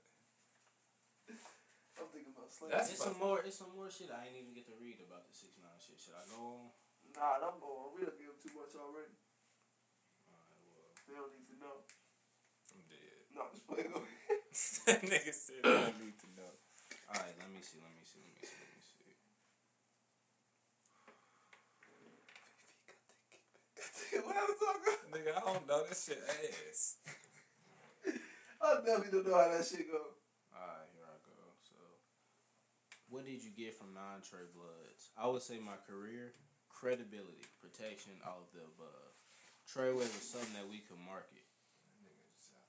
I'm 2.00 2.08
thinking 2.16 2.32
about 2.32 2.48
slavery. 2.48 2.80
That's 2.80 2.96
it's 2.96 3.04
some 3.04 3.20
more. 3.20 3.44
It's 3.44 3.60
some 3.60 3.76
more 3.76 3.92
shit 3.92 4.08
I 4.08 4.32
ain't 4.32 4.40
even 4.40 4.56
get 4.56 4.72
to 4.72 4.76
read 4.80 5.04
about 5.04 5.28
the 5.28 5.36
six 5.36 5.60
nine 5.60 5.76
shit. 5.84 6.00
Should 6.00 6.16
I 6.16 6.24
go 6.32 6.40
on? 6.40 6.72
Nah, 7.16 7.40
don't 7.44 7.60
go 7.64 7.88
on. 7.88 7.96
We 7.96 8.04
done 8.04 8.16
give 8.20 8.32
them 8.32 8.40
too 8.40 8.56
much 8.56 8.76
already. 8.76 9.16
Alright, 10.28 10.64
well. 10.68 10.92
They 11.08 11.16
don't 11.16 11.32
need 11.32 11.48
to 11.48 11.58
know. 11.64 11.88
I'm 12.76 12.84
dead. 12.92 13.15
No, 13.36 13.44
I'm 13.44 13.52
just 13.52 13.68
playing. 13.68 13.92
That 14.88 15.04
nigga 15.04 15.36
said 15.36 15.68
I 15.68 15.92
don't 15.92 16.00
need 16.00 16.16
to 16.16 16.30
know. 16.40 16.48
All 17.12 17.20
right, 17.20 17.36
let 17.36 17.52
me 17.52 17.60
see. 17.60 17.76
Let 17.84 17.92
me 17.92 18.08
see. 18.08 18.24
Let 18.24 18.32
me 18.40 18.48
see. 18.48 18.56
Let 18.56 18.80
me 18.80 19.20
see. 24.08 24.24
what 24.24 24.40
I 24.40 24.48
was 24.48 24.56
talking 24.56 24.96
Nigga, 25.12 25.36
I 25.36 25.44
don't 25.44 25.68
know 25.68 25.84
that 25.84 25.98
shit 25.98 26.24
ass. 26.24 27.04
I 28.64 28.80
definitely 28.80 29.12
don't 29.12 29.28
know 29.28 29.36
how 29.36 29.52
that 29.52 29.68
shit 29.68 29.92
go. 29.92 30.16
All 30.56 30.64
right, 30.64 30.88
here 30.96 31.04
I 31.04 31.20
go. 31.28 31.36
So, 31.68 31.76
what 33.12 33.28
did 33.28 33.44
you 33.44 33.52
get 33.52 33.76
from 33.76 33.92
Nine 33.92 34.24
Trey 34.24 34.48
Bloods? 34.56 35.12
I 35.20 35.28
would 35.28 35.44
say 35.44 35.60
my 35.60 35.76
career, 35.84 36.32
credibility, 36.72 37.44
protection, 37.60 38.16
all 38.24 38.48
of 38.48 38.56
the 38.56 38.64
above. 38.64 39.12
Treyway 39.68 40.08
was 40.08 40.24
something 40.24 40.56
that 40.56 40.68
we 40.72 40.80
could 40.80 41.02
market. 41.04 41.44
That 41.84 41.96
nigga 42.00 42.24
just 42.40 42.56
out 42.56 42.68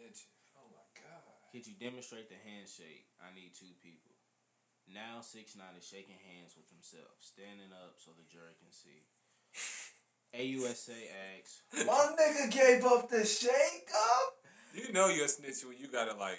there 0.00 0.08
snitching. 0.08 0.32
Oh 0.56 0.68
my 0.72 0.88
god. 0.96 1.52
Could 1.52 1.68
you 1.68 1.76
demonstrate 1.76 2.32
the 2.32 2.40
handshake? 2.40 3.12
I 3.20 3.34
need 3.36 3.52
two 3.52 3.76
people. 3.84 4.16
Now 4.88 5.20
six 5.20 5.54
nine 5.54 5.76
is 5.76 5.84
shaking 5.86 6.18
hands 6.24 6.56
with 6.56 6.72
himself, 6.72 7.20
standing 7.20 7.70
up 7.70 8.00
so 8.00 8.10
the 8.16 8.24
jury 8.24 8.56
can 8.56 8.72
see. 8.72 9.04
AUSA 10.34 10.94
asks, 11.36 11.62
My 11.86 12.14
nigga 12.16 12.50
gave 12.50 12.84
up 12.86 13.10
the 13.10 13.24
shake 13.26 13.90
up. 13.92 14.32
You 14.74 14.92
know 14.92 15.08
you're 15.08 15.26
a 15.26 15.28
snitch 15.28 15.64
when 15.66 15.76
you 15.78 15.88
gotta 15.90 16.14
like 16.14 16.38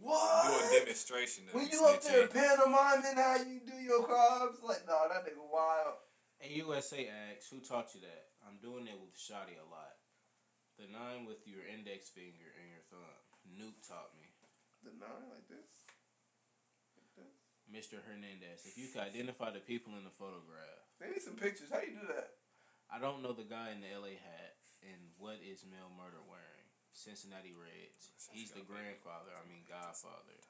what? 0.00 0.44
do 0.48 0.76
a 0.76 0.80
demonstration 0.80 1.44
of 1.48 1.54
When 1.54 1.68
you 1.68 1.80
you 1.80 1.86
up 1.86 2.02
there 2.02 2.28
snitching. 2.28 2.32
pantomiming 2.32 3.16
how 3.16 3.36
you 3.36 3.60
do 3.66 3.76
your 3.76 4.04
crimes, 4.04 4.60
like, 4.64 4.84
nah, 4.86 5.08
that 5.08 5.24
nigga 5.24 5.44
wild. 5.44 6.00
AUSA 6.40 7.08
asks, 7.08 7.48
who 7.50 7.60
taught 7.60 7.92
you 7.94 8.00
that? 8.00 8.32
I'm 8.46 8.56
doing 8.60 8.86
it 8.88 8.96
with 8.96 9.12
Shotti 9.16 9.56
a 9.60 9.68
lot. 9.68 9.96
The 10.80 10.88
nine 10.88 11.28
with 11.28 11.44
your 11.44 11.60
index 11.60 12.08
finger 12.08 12.48
and 12.56 12.72
your 12.72 12.80
thumb. 12.88 13.20
Nuke 13.44 13.84
taught 13.84 14.16
me. 14.16 14.32
The 14.80 14.96
nine 14.96 15.28
like 15.28 15.44
this. 15.44 15.68
Like 16.96 17.12
this. 17.20 17.36
Mr. 17.68 18.00
Hernandez, 18.00 18.64
if 18.64 18.80
you 18.80 18.88
could 18.88 19.04
identify 19.04 19.52
the 19.52 19.60
people 19.60 19.92
in 20.00 20.08
the 20.08 20.16
photograph. 20.16 20.88
They 20.96 21.12
need 21.12 21.20
some 21.20 21.36
pictures. 21.36 21.68
How 21.68 21.84
you 21.84 22.00
do 22.00 22.08
that? 22.16 22.40
I 22.88 22.96
don't 22.96 23.20
know 23.20 23.36
the 23.36 23.44
guy 23.44 23.76
in 23.76 23.84
the 23.84 23.92
LA 23.92 24.16
hat. 24.16 24.56
And 24.80 25.12
what 25.20 25.44
is 25.44 25.68
Mel 25.68 25.92
Murda 25.92 26.24
wearing? 26.24 26.64
Cincinnati 26.96 27.52
Reds. 27.52 28.16
He's 28.32 28.56
the 28.56 28.64
grandfather, 28.64 29.36
I 29.36 29.44
mean 29.44 29.68
godfather, 29.68 30.40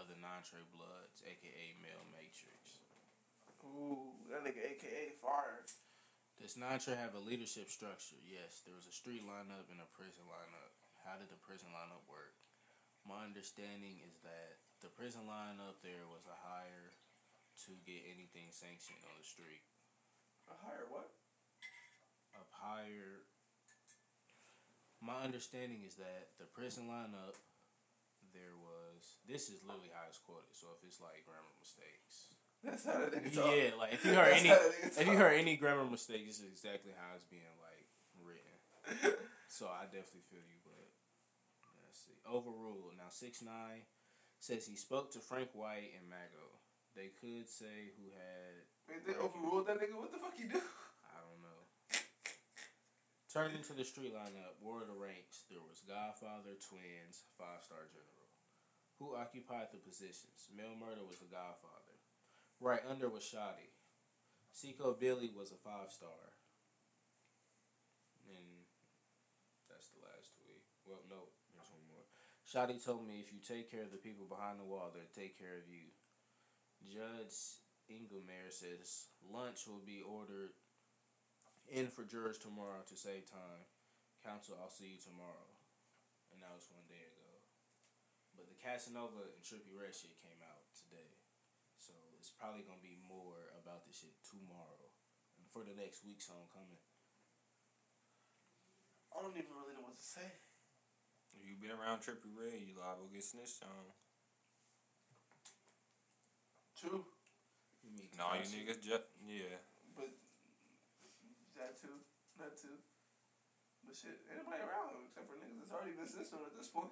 of 0.00 0.08
the 0.08 0.16
Nine-Trey 0.16 0.64
Bloods, 0.72 1.20
aka 1.28 1.66
Mel 1.84 2.08
Matrix. 2.08 2.80
Ooh, 3.68 4.16
that 4.32 4.48
nigga 4.48 4.64
AKA 4.64 5.12
fire. 5.20 5.60
Does 6.40 6.56
Nine-Trey 6.56 6.96
have 6.96 7.14
a 7.14 7.22
leadership 7.22 7.68
structure? 7.68 8.18
Yes. 8.24 8.62
There 8.64 8.76
was 8.76 8.88
a 8.88 8.94
street 8.94 9.22
lineup 9.24 9.68
and 9.68 9.80
a 9.80 9.88
prison 9.96 10.24
lineup. 10.28 10.72
How 11.02 11.18
did 11.18 11.28
the 11.28 11.40
prison 11.42 11.70
lineup 11.74 12.02
work? 12.06 12.34
My 13.02 13.26
understanding 13.26 13.98
is 14.06 14.22
that 14.22 14.62
the 14.78 14.90
prison 14.94 15.26
lineup 15.26 15.82
there 15.82 16.06
was 16.06 16.22
a 16.26 16.38
hire 16.38 16.94
to 17.66 17.72
get 17.86 18.06
anything 18.06 18.50
sanctioned 18.54 19.02
on 19.06 19.14
the 19.18 19.26
street. 19.26 19.62
A 20.50 20.56
higher 20.62 20.86
what? 20.90 21.10
A 22.34 22.44
hire. 22.50 23.26
My 25.02 25.26
understanding 25.26 25.82
is 25.82 25.98
that 25.98 26.38
the 26.38 26.46
prison 26.46 26.86
lineup, 26.86 27.38
there 28.30 28.54
was. 28.54 29.18
This 29.26 29.50
is 29.50 29.62
literally 29.66 29.90
how 29.90 30.06
it's 30.06 30.22
quoted. 30.22 30.54
So 30.54 30.70
if 30.78 30.86
it's 30.86 31.02
like 31.02 31.26
grammar 31.26 31.54
mistakes, 31.58 32.34
That's 32.62 32.86
how 32.86 32.98
that 32.98 33.10
nigga 33.10 33.34
talk. 33.34 33.50
yeah, 33.50 33.74
like 33.78 33.92
if 33.94 34.04
you 34.06 34.14
heard 34.14 34.30
That's 34.32 34.40
any, 34.40 34.48
how 34.48 34.62
that 34.62 34.70
nigga 34.70 35.00
if 35.02 35.06
you 35.08 35.16
heard 35.18 35.34
any 35.34 35.56
grammar 35.56 35.84
mistakes, 35.84 36.38
this 36.38 36.46
is 36.46 36.50
exactly 36.50 36.92
how 36.94 37.10
it's 37.18 37.26
being 37.26 37.42
like 37.60 37.86
written. 38.22 39.18
So 39.52 39.68
I 39.68 39.84
definitely 39.84 40.24
feel 40.32 40.40
you, 40.48 40.64
but 40.64 40.88
let's 41.84 42.00
see. 42.00 42.16
Overruled. 42.24 42.96
Now 42.96 43.12
six 43.12 43.44
nine 43.44 43.84
says 44.40 44.64
he 44.64 44.80
spoke 44.80 45.12
to 45.12 45.20
Frank 45.20 45.52
White 45.52 45.92
and 45.92 46.08
Mago. 46.08 46.56
They 46.96 47.12
could 47.20 47.52
say 47.52 47.92
who 48.00 48.08
had 48.16 48.64
Wait, 48.88 49.04
they 49.04 49.12
overruled 49.12 49.68
that 49.68 49.76
nigga. 49.76 49.92
What 50.00 50.08
the 50.08 50.16
fuck 50.16 50.32
he 50.40 50.48
do? 50.48 50.56
I 51.04 51.20
don't 51.20 51.44
know. 51.44 51.60
Turned 53.28 53.56
into 53.56 53.72
the 53.76 53.84
street 53.84 54.12
lineup, 54.16 54.56
wore 54.60 54.84
the 54.88 54.96
ranks. 54.96 55.44
There 55.52 55.60
was 55.60 55.84
Godfather, 55.84 56.56
Twins, 56.56 57.28
Five 57.36 57.60
Star 57.64 57.88
General. 57.92 58.28
Who 59.00 59.16
occupied 59.16 59.68
the 59.72 59.80
positions? 59.80 60.48
Mel 60.52 60.76
Murda 60.80 61.04
was 61.04 61.20
the 61.20 61.28
Godfather. 61.28 61.81
Right 62.62 62.86
under 62.86 63.10
was 63.10 63.26
Shotti. 63.26 63.74
Seqo 64.54 64.94
Billy 64.94 65.34
was 65.34 65.50
a 65.50 65.58
five 65.58 65.90
star. 65.90 66.38
And 68.30 68.62
that's 69.66 69.90
the 69.90 69.98
last 69.98 70.38
tweet. 70.38 70.62
Well, 70.86 71.02
no, 71.10 71.26
there's 71.50 71.66
one 71.74 71.82
more. 71.90 72.06
Shotti 72.46 72.78
told 72.78 73.02
me 73.02 73.18
if 73.18 73.34
you 73.34 73.42
take 73.42 73.66
care 73.66 73.82
of 73.82 73.90
the 73.90 73.98
people 73.98 74.30
behind 74.30 74.62
the 74.62 74.70
wall, 74.70 74.94
they'll 74.94 75.10
take 75.10 75.34
care 75.34 75.58
of 75.58 75.66
you. 75.66 75.90
Judge 76.86 77.58
Engelmayer 77.90 78.54
says 78.54 79.10
lunch 79.26 79.66
will 79.66 79.82
be 79.82 79.98
ordered 79.98 80.54
in 81.66 81.90
for 81.90 82.06
jurors 82.06 82.38
tomorrow 82.38 82.86
to 82.86 82.94
save 82.94 83.26
time. 83.26 83.66
Counsel, 84.22 84.54
I'll 84.62 84.70
see 84.70 84.94
you 84.94 85.02
tomorrow. 85.02 85.50
And 86.30 86.38
that 86.46 86.54
was 86.54 86.70
one 86.70 86.86
day 86.86 87.02
ago. 87.10 87.42
But 88.38 88.46
the 88.46 88.58
Casanova 88.62 89.34
and 89.34 89.42
Trippie 89.42 89.74
Redd 89.74 89.98
shit 89.98 90.14
came 90.22 90.38
out 90.46 90.62
today. 90.78 91.21
So 92.42 92.50
it's 92.50 92.66
probably 92.66 92.66
gonna 92.66 92.82
be 92.82 92.98
more 93.06 93.54
about 93.54 93.86
this 93.86 94.02
shit 94.02 94.18
tomorrow. 94.26 94.90
And 95.38 95.46
for 95.54 95.62
the 95.62 95.78
next 95.78 96.02
week's 96.02 96.26
homecoming. 96.26 96.82
I 99.14 99.22
don't 99.22 99.38
even 99.38 99.54
really 99.54 99.78
know 99.78 99.86
what 99.86 99.94
to 99.94 100.02
say. 100.02 100.26
If 101.38 101.46
you 101.46 101.54
been 101.54 101.70
around 101.70 102.02
Trippie 102.02 102.34
Redd, 102.34 102.66
you 102.66 102.74
liable 102.82 103.06
to 103.06 103.14
get 103.14 103.22
snitched 103.22 103.62
on. 103.62 103.94
True, 106.74 107.06
You 107.86 107.94
mean 107.94 108.10
No, 108.18 108.34
you 108.34 108.42
Takashi? 108.42 108.58
niggas 108.66 108.82
just 108.82 109.06
yeah. 109.22 109.62
but 109.94 110.10
that 111.54 111.78
too, 111.78 111.94
that 112.42 112.58
too. 112.58 112.74
But 113.86 113.94
shit, 113.94 114.18
anybody 114.26 114.66
around 114.66 114.98
him 114.98 115.06
except 115.06 115.30
for 115.30 115.38
niggas 115.38 115.62
that's 115.62 115.70
already 115.70 115.94
been 115.94 116.10
snitched 116.10 116.34
on 116.34 116.42
at 116.50 116.58
this 116.58 116.74
point. 116.74 116.90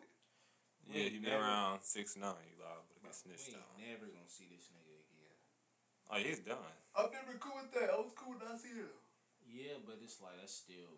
Yeah, 0.87 1.11
ain't 1.11 1.19
you 1.19 1.21
been 1.27 1.35
around 1.35 1.83
six 1.83 2.15
nine, 2.15 2.39
you 2.47 2.55
liable 2.63 2.87
to 2.95 3.03
Bro, 3.03 3.11
get 3.11 3.19
snitched 3.19 3.51
we 3.51 3.59
on. 3.59 3.67
ain't 3.83 3.99
never 3.99 4.07
gonna 4.15 4.31
see 4.31 4.47
this 4.47 4.71
nigga 4.71 4.95
again. 4.95 5.00
Oh, 6.11 6.19
he's 6.19 6.43
done. 6.43 6.75
I've 6.99 7.15
never 7.15 7.39
cool 7.39 7.55
with 7.63 7.71
that. 7.79 7.95
I 7.95 7.97
was 8.03 8.11
cool 8.19 8.35
with 8.35 8.43
him. 8.43 8.59
Yeah, 9.47 9.79
but 9.87 10.03
it's 10.03 10.19
like 10.19 10.43
that's 10.43 10.55
still 10.55 10.91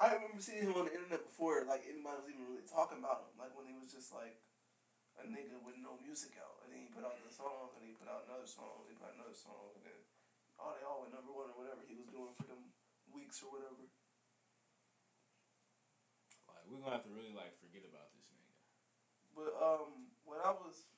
I 0.00 0.16
remember 0.16 0.40
seeing 0.40 0.64
him 0.64 0.74
on 0.74 0.88
the 0.88 0.94
internet 0.96 1.22
before, 1.28 1.62
like 1.68 1.84
anybody 1.84 2.16
was 2.22 2.30
even 2.32 2.48
really 2.48 2.66
talking 2.66 2.98
about 2.98 3.28
him. 3.28 3.38
Like 3.38 3.52
when 3.52 3.68
he 3.68 3.76
was 3.76 3.92
just 3.92 4.10
like 4.14 4.40
a 5.20 5.28
nigga 5.28 5.60
with 5.60 5.76
no 5.78 6.00
music 6.00 6.34
out, 6.40 6.64
and 6.64 6.72
then 6.72 6.80
he 6.82 6.88
put 6.88 7.04
out 7.04 7.18
the 7.20 7.30
song, 7.30 7.76
and 7.76 7.84
he 7.84 7.92
put 7.92 8.08
out 8.08 8.24
another 8.26 8.48
song, 8.48 8.82
and 8.82 8.88
he 8.88 8.96
put 8.96 9.12
out 9.12 9.18
another 9.20 9.36
song, 9.36 9.76
and 9.76 9.84
then 9.84 10.00
oh, 10.56 10.72
they 10.74 10.82
all 10.82 11.04
went 11.04 11.12
number 11.12 11.30
one 11.30 11.52
or 11.52 11.58
whatever 11.60 11.84
he 11.84 11.94
was 11.94 12.08
doing 12.08 12.32
for 12.34 12.48
them 12.48 12.72
weeks 13.12 13.44
or 13.44 13.52
whatever. 13.52 13.84
like 16.48 16.64
we're 16.66 16.80
gonna 16.80 16.96
have 16.96 17.04
to 17.04 17.12
really 17.12 17.36
like 17.36 17.52
forget 17.60 17.84
about 17.84 18.08
this 18.16 18.26
nigga. 18.32 18.58
But 19.36 19.52
um, 19.60 20.10
when 20.24 20.40
I 20.40 20.56
was 20.56 20.88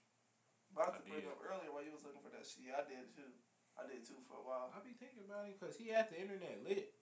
about 0.75 0.93
I 0.93 0.99
to 0.99 1.07
bring 1.07 1.25
up 1.31 1.39
earlier, 1.41 1.71
while 1.71 1.87
you 1.87 1.95
was 1.95 2.03
looking 2.03 2.21
for 2.21 2.35
that 2.35 2.43
shit, 2.45 2.67
yeah, 2.69 2.83
I 2.83 2.85
did 2.85 3.07
too. 3.15 3.31
I 3.79 3.87
did 3.87 4.03
too 4.07 4.19
for 4.27 4.39
a 4.39 4.45
while. 4.45 4.71
I 4.75 4.83
be 4.83 4.95
thinking 4.99 5.23
about 5.27 5.47
him 5.47 5.55
because 5.59 5.75
he 5.79 5.91
had 5.95 6.11
the 6.11 6.19
internet 6.19 6.63
lit. 6.67 6.95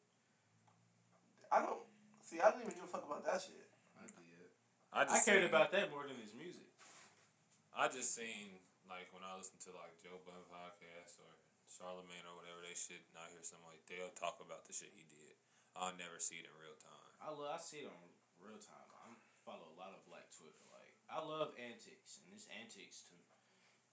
I 1.53 1.61
don't 1.61 1.85
see. 2.25 2.41
I 2.41 2.49
didn't 2.53 2.69
even 2.69 2.81
give 2.81 2.89
a 2.89 2.93
fuck 2.93 3.05
about 3.05 3.25
that 3.29 3.41
shit. 3.45 3.69
I 3.97 4.09
did. 4.09 4.49
I 4.93 5.05
I 5.05 5.09
just 5.09 5.25
cared 5.29 5.45
seen- 5.45 5.53
about 5.53 5.73
that 5.73 5.89
more 5.93 6.05
than 6.09 6.17
his 6.21 6.33
music. 6.37 6.69
I 7.73 7.89
just 7.89 8.13
seen 8.13 8.61
like 8.89 9.09
when 9.17 9.25
I 9.25 9.37
listen 9.37 9.57
to 9.69 9.73
like 9.77 9.97
Joe 10.01 10.21
Budden 10.25 10.45
podcast 10.53 11.17
or 11.21 11.33
Charlemagne 11.69 12.25
or 12.29 12.37
whatever 12.37 12.61
they 12.65 12.77
shit, 12.77 13.05
and 13.13 13.17
I 13.21 13.29
hear 13.33 13.41
somebody 13.45 13.81
they'll 13.89 14.13
talk 14.17 14.41
about 14.45 14.69
the 14.69 14.73
shit 14.77 14.93
he 14.93 15.05
did. 15.09 15.37
I'll 15.73 15.97
never 15.97 16.21
see 16.21 16.41
it 16.41 16.49
in 16.49 16.53
real 16.61 16.77
time. 16.81 17.13
I 17.21 17.33
love. 17.33 17.53
I 17.53 17.61
see 17.61 17.85
it 17.85 17.93
on 17.93 18.09
real 18.41 18.61
time. 18.61 18.89
I 18.93 19.17
follow 19.45 19.73
a 19.73 19.77
lot 19.81 19.93
of 19.97 20.05
Black 20.09 20.29
Twitter. 20.33 20.61
Like 20.73 20.97
I 21.09 21.21
love 21.21 21.53
antics, 21.61 22.17
and 22.21 22.33
this 22.33 22.49
antics 22.49 23.05
to. 23.13 23.17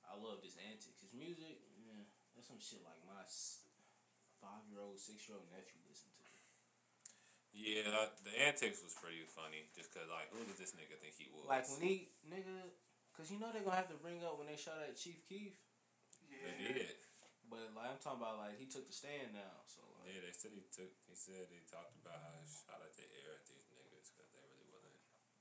I 0.09 0.17
love 0.17 0.41
this 0.41 0.57
antics. 0.57 0.99
His 1.05 1.13
music, 1.13 1.61
yeah, 1.77 2.03
that's 2.33 2.49
some 2.49 2.59
shit 2.59 2.81
like 2.81 2.97
my 3.05 3.21
five 4.41 4.65
year 4.67 4.81
old, 4.81 4.97
six 4.97 5.29
year 5.29 5.37
old 5.37 5.47
nephew 5.53 5.79
listen 5.85 6.09
to. 6.09 6.23
Yeah, 7.53 7.89
that, 7.89 8.21
the 8.21 8.33
antics 8.33 8.81
was 8.85 8.93
pretty 8.93 9.25
funny. 9.25 9.69
Just 9.73 9.89
cause 9.93 10.09
like, 10.09 10.29
who 10.33 10.45
did 10.45 10.57
this 10.57 10.73
nigga 10.77 10.97
think 11.01 11.17
he 11.17 11.29
was? 11.33 11.45
Like 11.49 11.65
when 11.69 11.81
he 11.81 12.13
nigga, 12.25 12.73
cause 13.13 13.29
you 13.33 13.41
know 13.41 13.49
they're 13.53 13.65
gonna 13.65 13.81
have 13.81 13.91
to 13.93 13.99
bring 14.01 14.21
up 14.21 14.37
when 14.37 14.49
they 14.49 14.57
shot 14.57 14.81
at 14.85 14.97
Chief 14.97 15.21
Keef. 15.25 15.57
they 16.29 16.55
did. 16.57 16.97
But 17.49 17.73
like 17.73 17.89
I'm 17.89 17.97
talking 17.97 18.21
about, 18.21 18.37
like 18.37 18.61
he 18.61 18.69
took 18.69 18.85
the 18.85 18.93
stand 18.93 19.33
now. 19.33 19.65
So 19.65 19.81
like, 19.97 20.13
Yeah, 20.13 20.21
they 20.21 20.33
said 20.33 20.53
he 20.53 20.65
took. 20.69 20.93
He 21.09 21.17
said 21.17 21.49
he 21.49 21.65
talked 21.65 21.97
about 21.97 22.21
how 22.21 22.33
he 22.37 22.45
shot 22.45 22.81
at 22.85 22.93
the 22.93 23.05
air 23.09 23.41
at 23.41 23.45
these 23.49 23.65
niggas 23.73 24.13
because 24.13 24.29
they 24.29 24.45
really 24.45 24.69
wasn't. 24.69 24.97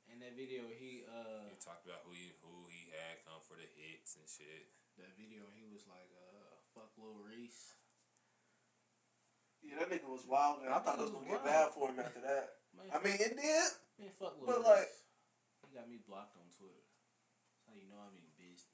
in 0.09 0.17
that 0.25 0.33
video, 0.33 0.65
he 0.73 1.05
uh, 1.05 1.53
He 1.53 1.61
talked 1.61 1.85
about 1.85 2.09
who 2.09 2.17
he 2.17 2.33
who 2.41 2.65
he 2.73 2.89
had 2.97 3.21
come 3.29 3.45
for 3.45 3.61
the 3.61 3.69
hits 3.69 3.98
and 4.29 4.45
shit. 4.45 4.69
that 5.01 5.17
video 5.17 5.49
he 5.57 5.65
was 5.73 5.89
like, 5.89 6.13
uh, 6.13 6.53
fuck 6.77 6.93
Lil 7.01 7.17
Reese. 7.25 7.73
Yeah, 9.65 9.81
that 9.81 9.89
nigga 9.89 10.07
was 10.07 10.29
wild, 10.29 10.61
and 10.63 10.71
I 10.71 10.79
thought 10.85 11.01
it 11.01 11.09
was 11.09 11.17
gonna 11.17 11.33
get 11.33 11.43
bad 11.49 11.73
for 11.73 11.89
him 11.89 11.97
after 11.99 12.21
that. 12.29 12.61
Man, 12.77 12.93
I 12.93 13.01
mean, 13.01 13.17
it 13.17 13.33
did. 13.35 13.69
man, 13.97 14.13
fuck 14.21 14.37
Lil 14.39 14.47
but, 14.47 14.61
Reese. 14.61 14.69
like- 14.69 14.95
he 15.65 15.73
got 15.77 15.89
me 15.89 16.01
blocked 16.05 16.37
on 16.37 16.49
Twitter. 16.53 16.85
That's 17.53 17.65
how 17.69 17.75
you 17.77 17.89
know 17.89 18.01
I'm 18.01 18.17
in 18.17 18.29
business. 18.37 18.69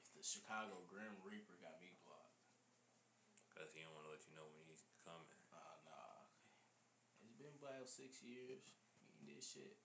If 0.00 0.08
the 0.16 0.24
Chicago 0.24 0.80
Grim 0.88 1.16
Reaper 1.24 1.56
got 1.60 1.76
me 1.84 1.92
blocked, 2.04 2.40
Cause 3.52 3.72
he 3.76 3.80
don't 3.84 3.92
want 3.96 4.04
to 4.08 4.12
let 4.16 4.22
you 4.28 4.32
know 4.36 4.44
when 4.52 4.64
he's 4.68 4.84
coming. 5.04 5.28
uh, 5.52 5.76
nah. 5.88 6.28
It's 7.24 7.36
been 7.40 7.56
about 7.60 7.88
six 7.88 8.20
years. 8.24 8.64
He 9.00 9.08
ain't 9.08 9.24
did 9.24 9.40
shit. 9.44 9.76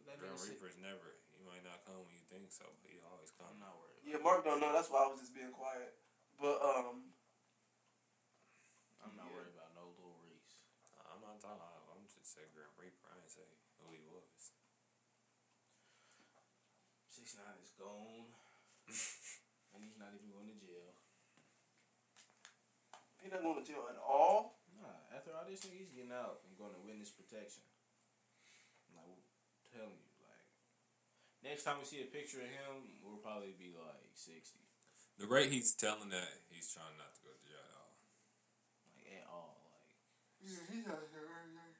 But 0.00 0.08
that 0.10 0.16
Grim 0.22 0.32
nigga 0.34 0.40
said- 0.40 0.56
Reaper's 0.60 0.78
never. 0.80 1.10
He 1.44 1.52
might 1.52 1.60
not 1.60 1.84
come 1.84 2.00
when 2.00 2.16
you 2.16 2.24
think 2.24 2.48
so, 2.48 2.64
but 2.80 2.88
he 2.88 3.04
always 3.04 3.28
I'm 3.36 3.60
not 3.60 3.76
worried. 3.76 4.00
Yeah, 4.00 4.16
Mark 4.24 4.48
don't 4.48 4.64
know. 4.64 4.72
That's 4.72 4.88
why 4.88 5.04
I 5.04 5.12
was 5.12 5.20
just 5.20 5.36
being 5.36 5.52
quiet. 5.52 5.92
But 6.40 6.56
um, 6.56 7.12
I'm 9.04 9.12
not 9.12 9.28
Yeah. 9.28 9.36
worried 9.36 9.52
about 9.52 9.76
no 9.76 9.92
Lil 10.00 10.16
Reese. 10.24 10.64
I'm 11.04 11.20
not 11.20 11.36
talking. 11.44 11.60
I'm 11.60 12.00
just 12.08 12.32
saying 12.32 12.48
Grim 12.56 12.72
Reaper. 12.80 13.12
I 13.12 13.20
ain't 13.20 13.28
say 13.28 13.44
who 13.76 13.92
he 13.92 14.00
was. 14.08 14.56
Six 17.12 17.36
nine 17.36 17.60
is 17.60 17.76
gone, 17.76 18.32
and 19.76 19.84
he's 19.84 20.00
not 20.00 20.16
even 20.16 20.32
going 20.32 20.48
to 20.48 20.56
jail. 20.56 20.96
he 23.20 23.28
not 23.28 23.44
going 23.44 23.60
to 23.60 23.68
jail 23.68 23.84
at 23.92 24.00
all. 24.00 24.64
Nah, 24.80 25.12
after 25.12 25.36
all 25.36 25.44
this 25.44 25.60
he's 25.68 25.92
getting 25.92 26.08
out 26.08 26.40
and 26.48 26.56
going 26.56 26.72
to 26.72 26.80
witness 26.80 27.12
protection. 27.12 27.68
I'm 28.88 28.96
like, 28.96 29.20
telling 29.68 29.92
you, 29.92 30.00
like, 30.00 30.03
next 31.44 31.62
time 31.68 31.76
we 31.78 31.84
see 31.84 32.00
a 32.02 32.08
picture 32.08 32.40
of 32.40 32.48
him, 32.48 32.96
we'll 33.04 33.20
probably 33.20 33.52
be 33.54 33.70
like 33.76 34.08
sixty, 34.16 34.64
The 35.20 35.28
rate 35.28 35.52
he's 35.52 35.76
telling 35.76 36.08
that 36.10 36.42
he's 36.48 36.72
trying 36.72 36.96
not 36.96 37.12
to 37.14 37.20
go 37.22 37.30
to 37.36 37.40
jail 37.44 37.60
at 37.60 37.76
all. 37.76 37.94
like 38.96 39.06
at 39.12 39.26
all, 39.28 39.54
like. 39.76 39.92
Yeah, 40.40 40.64
he's 40.72 40.86
out 40.88 41.04
here 41.12 41.28
right 41.28 41.50
now. 41.52 41.70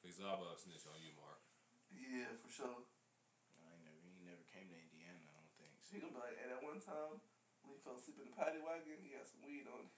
He's 0.00 0.22
all 0.22 0.38
about 0.40 0.56
to 0.56 0.62
snitch 0.62 0.86
on 0.86 1.02
you, 1.02 1.12
Mark. 1.18 1.42
Yeah, 1.90 2.30
for 2.38 2.48
sure. 2.48 2.80
I 2.86 3.66
ain't 3.74 3.82
never, 3.84 3.98
he 4.06 4.22
never 4.24 4.44
came 4.48 4.70
to 4.70 4.76
Indiana. 4.78 5.18
I 5.26 5.34
don't 5.36 5.52
think. 5.58 5.74
So 5.82 5.98
he 5.98 6.00
gonna 6.00 6.14
be 6.14 6.22
like, 6.22 6.38
hey, 6.38 6.48
that 6.54 6.62
one 6.62 6.78
time 6.80 7.18
when 7.66 7.74
he 7.74 7.78
fell 7.82 7.98
asleep 7.98 8.22
in 8.22 8.30
the 8.30 8.36
paddy 8.38 8.62
wagon, 8.62 9.02
he 9.02 9.12
had 9.18 9.26
some 9.26 9.42
weed 9.42 9.66
on. 9.68 9.84
him. 9.84 9.90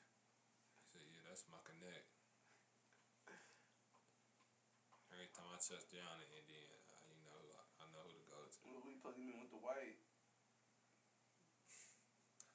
He 0.80 0.82
said, 0.88 1.04
"Yeah, 1.06 1.22
that's 1.28 1.44
my 1.52 1.60
connect." 1.62 2.16
Every 5.12 5.28
time 5.36 5.52
I 5.52 5.58
touch 5.60 5.84
down 5.92 6.16
in 6.24 6.30
Indiana, 6.32 6.80
I, 6.96 7.04
you 7.12 7.20
know, 7.28 7.36
I, 7.60 7.62
I 7.82 7.86
know 7.92 8.00
who 8.08 8.16
to 8.16 8.24
go 8.30 8.40
to. 9.00 9.08
When 9.08 9.16
we 9.16 9.16
plug 9.16 9.16
him 9.16 9.32
in 9.32 9.40
with 9.40 9.52
the 9.52 9.62
white, 9.64 9.96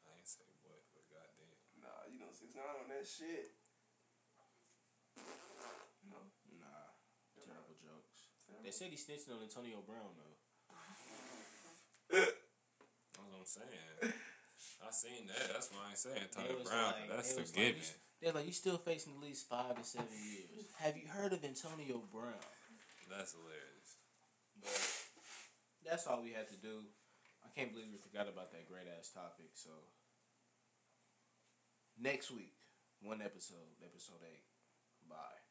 I 0.05 0.10
ain't 0.17 0.29
say 0.29 0.45
what, 0.62 0.86
but 0.93 1.05
goddamn. 1.10 1.58
nah, 1.81 2.05
you 2.12 2.17
know, 2.21 2.29
six 2.31 2.53
nine 2.53 2.86
on 2.86 2.88
that 2.93 3.05
shit. 3.05 3.58
No, 6.05 6.21
Nah, 6.62 6.93
terrible 7.34 7.73
jokes. 7.81 8.29
terrible. 8.45 8.62
They 8.63 8.71
said 8.73 8.93
he 8.93 8.97
snitched 8.97 9.29
on 9.34 9.41
Antonio 9.41 9.81
Brown 9.81 10.13
though. 10.17 10.38
That's 12.13 13.17
what 13.17 13.34
I'm 13.41 13.45
saying. 13.49 14.13
I 14.86 14.89
seen 14.93 15.25
that. 15.27 15.49
That's 15.51 15.69
why 15.73 15.88
I 15.88 15.89
ain't 15.89 15.97
saying 15.97 16.15
They 16.15 16.29
Antonio 16.29 16.63
Brown. 16.63 16.93
like- 16.93 17.10
that's 17.10 17.34
the 17.34 17.41
was 17.41 17.49
like, 17.55 17.58
given. 17.58 17.81
you- 17.81 17.99
They're 18.21 18.34
like, 18.34 18.45
you 18.47 18.53
still 18.53 18.77
facing 18.77 19.13
at 19.17 19.21
least 19.21 19.49
five 19.49 19.75
to 19.75 19.84
seven 19.84 20.08
years. 20.13 20.69
Have 20.79 20.95
you 20.97 21.08
heard 21.10 21.34
of 21.34 21.43
Antonio 21.43 22.01
Brown? 22.13 22.39
That's 23.10 23.34
hilarious. 23.34 23.91
But 24.62 24.71
that's 25.86 26.08
all 26.08 26.21
we 26.21 26.34
had 26.34 26.50
to 26.50 26.58
do. 26.58 26.89
I 27.45 27.50
can't 27.54 27.71
believe 27.71 27.88
we 27.91 27.98
forgot 27.98 28.28
about 28.28 28.52
that 28.52 28.67
great 28.67 28.88
ass 29.00 29.10
topic. 29.13 29.54
So 29.54 29.69
next 32.00 32.32
week, 32.32 32.54
one 33.02 33.21
episode, 33.21 33.78
episode 33.84 34.21
eight. 34.26 34.43
Bye. 35.08 35.44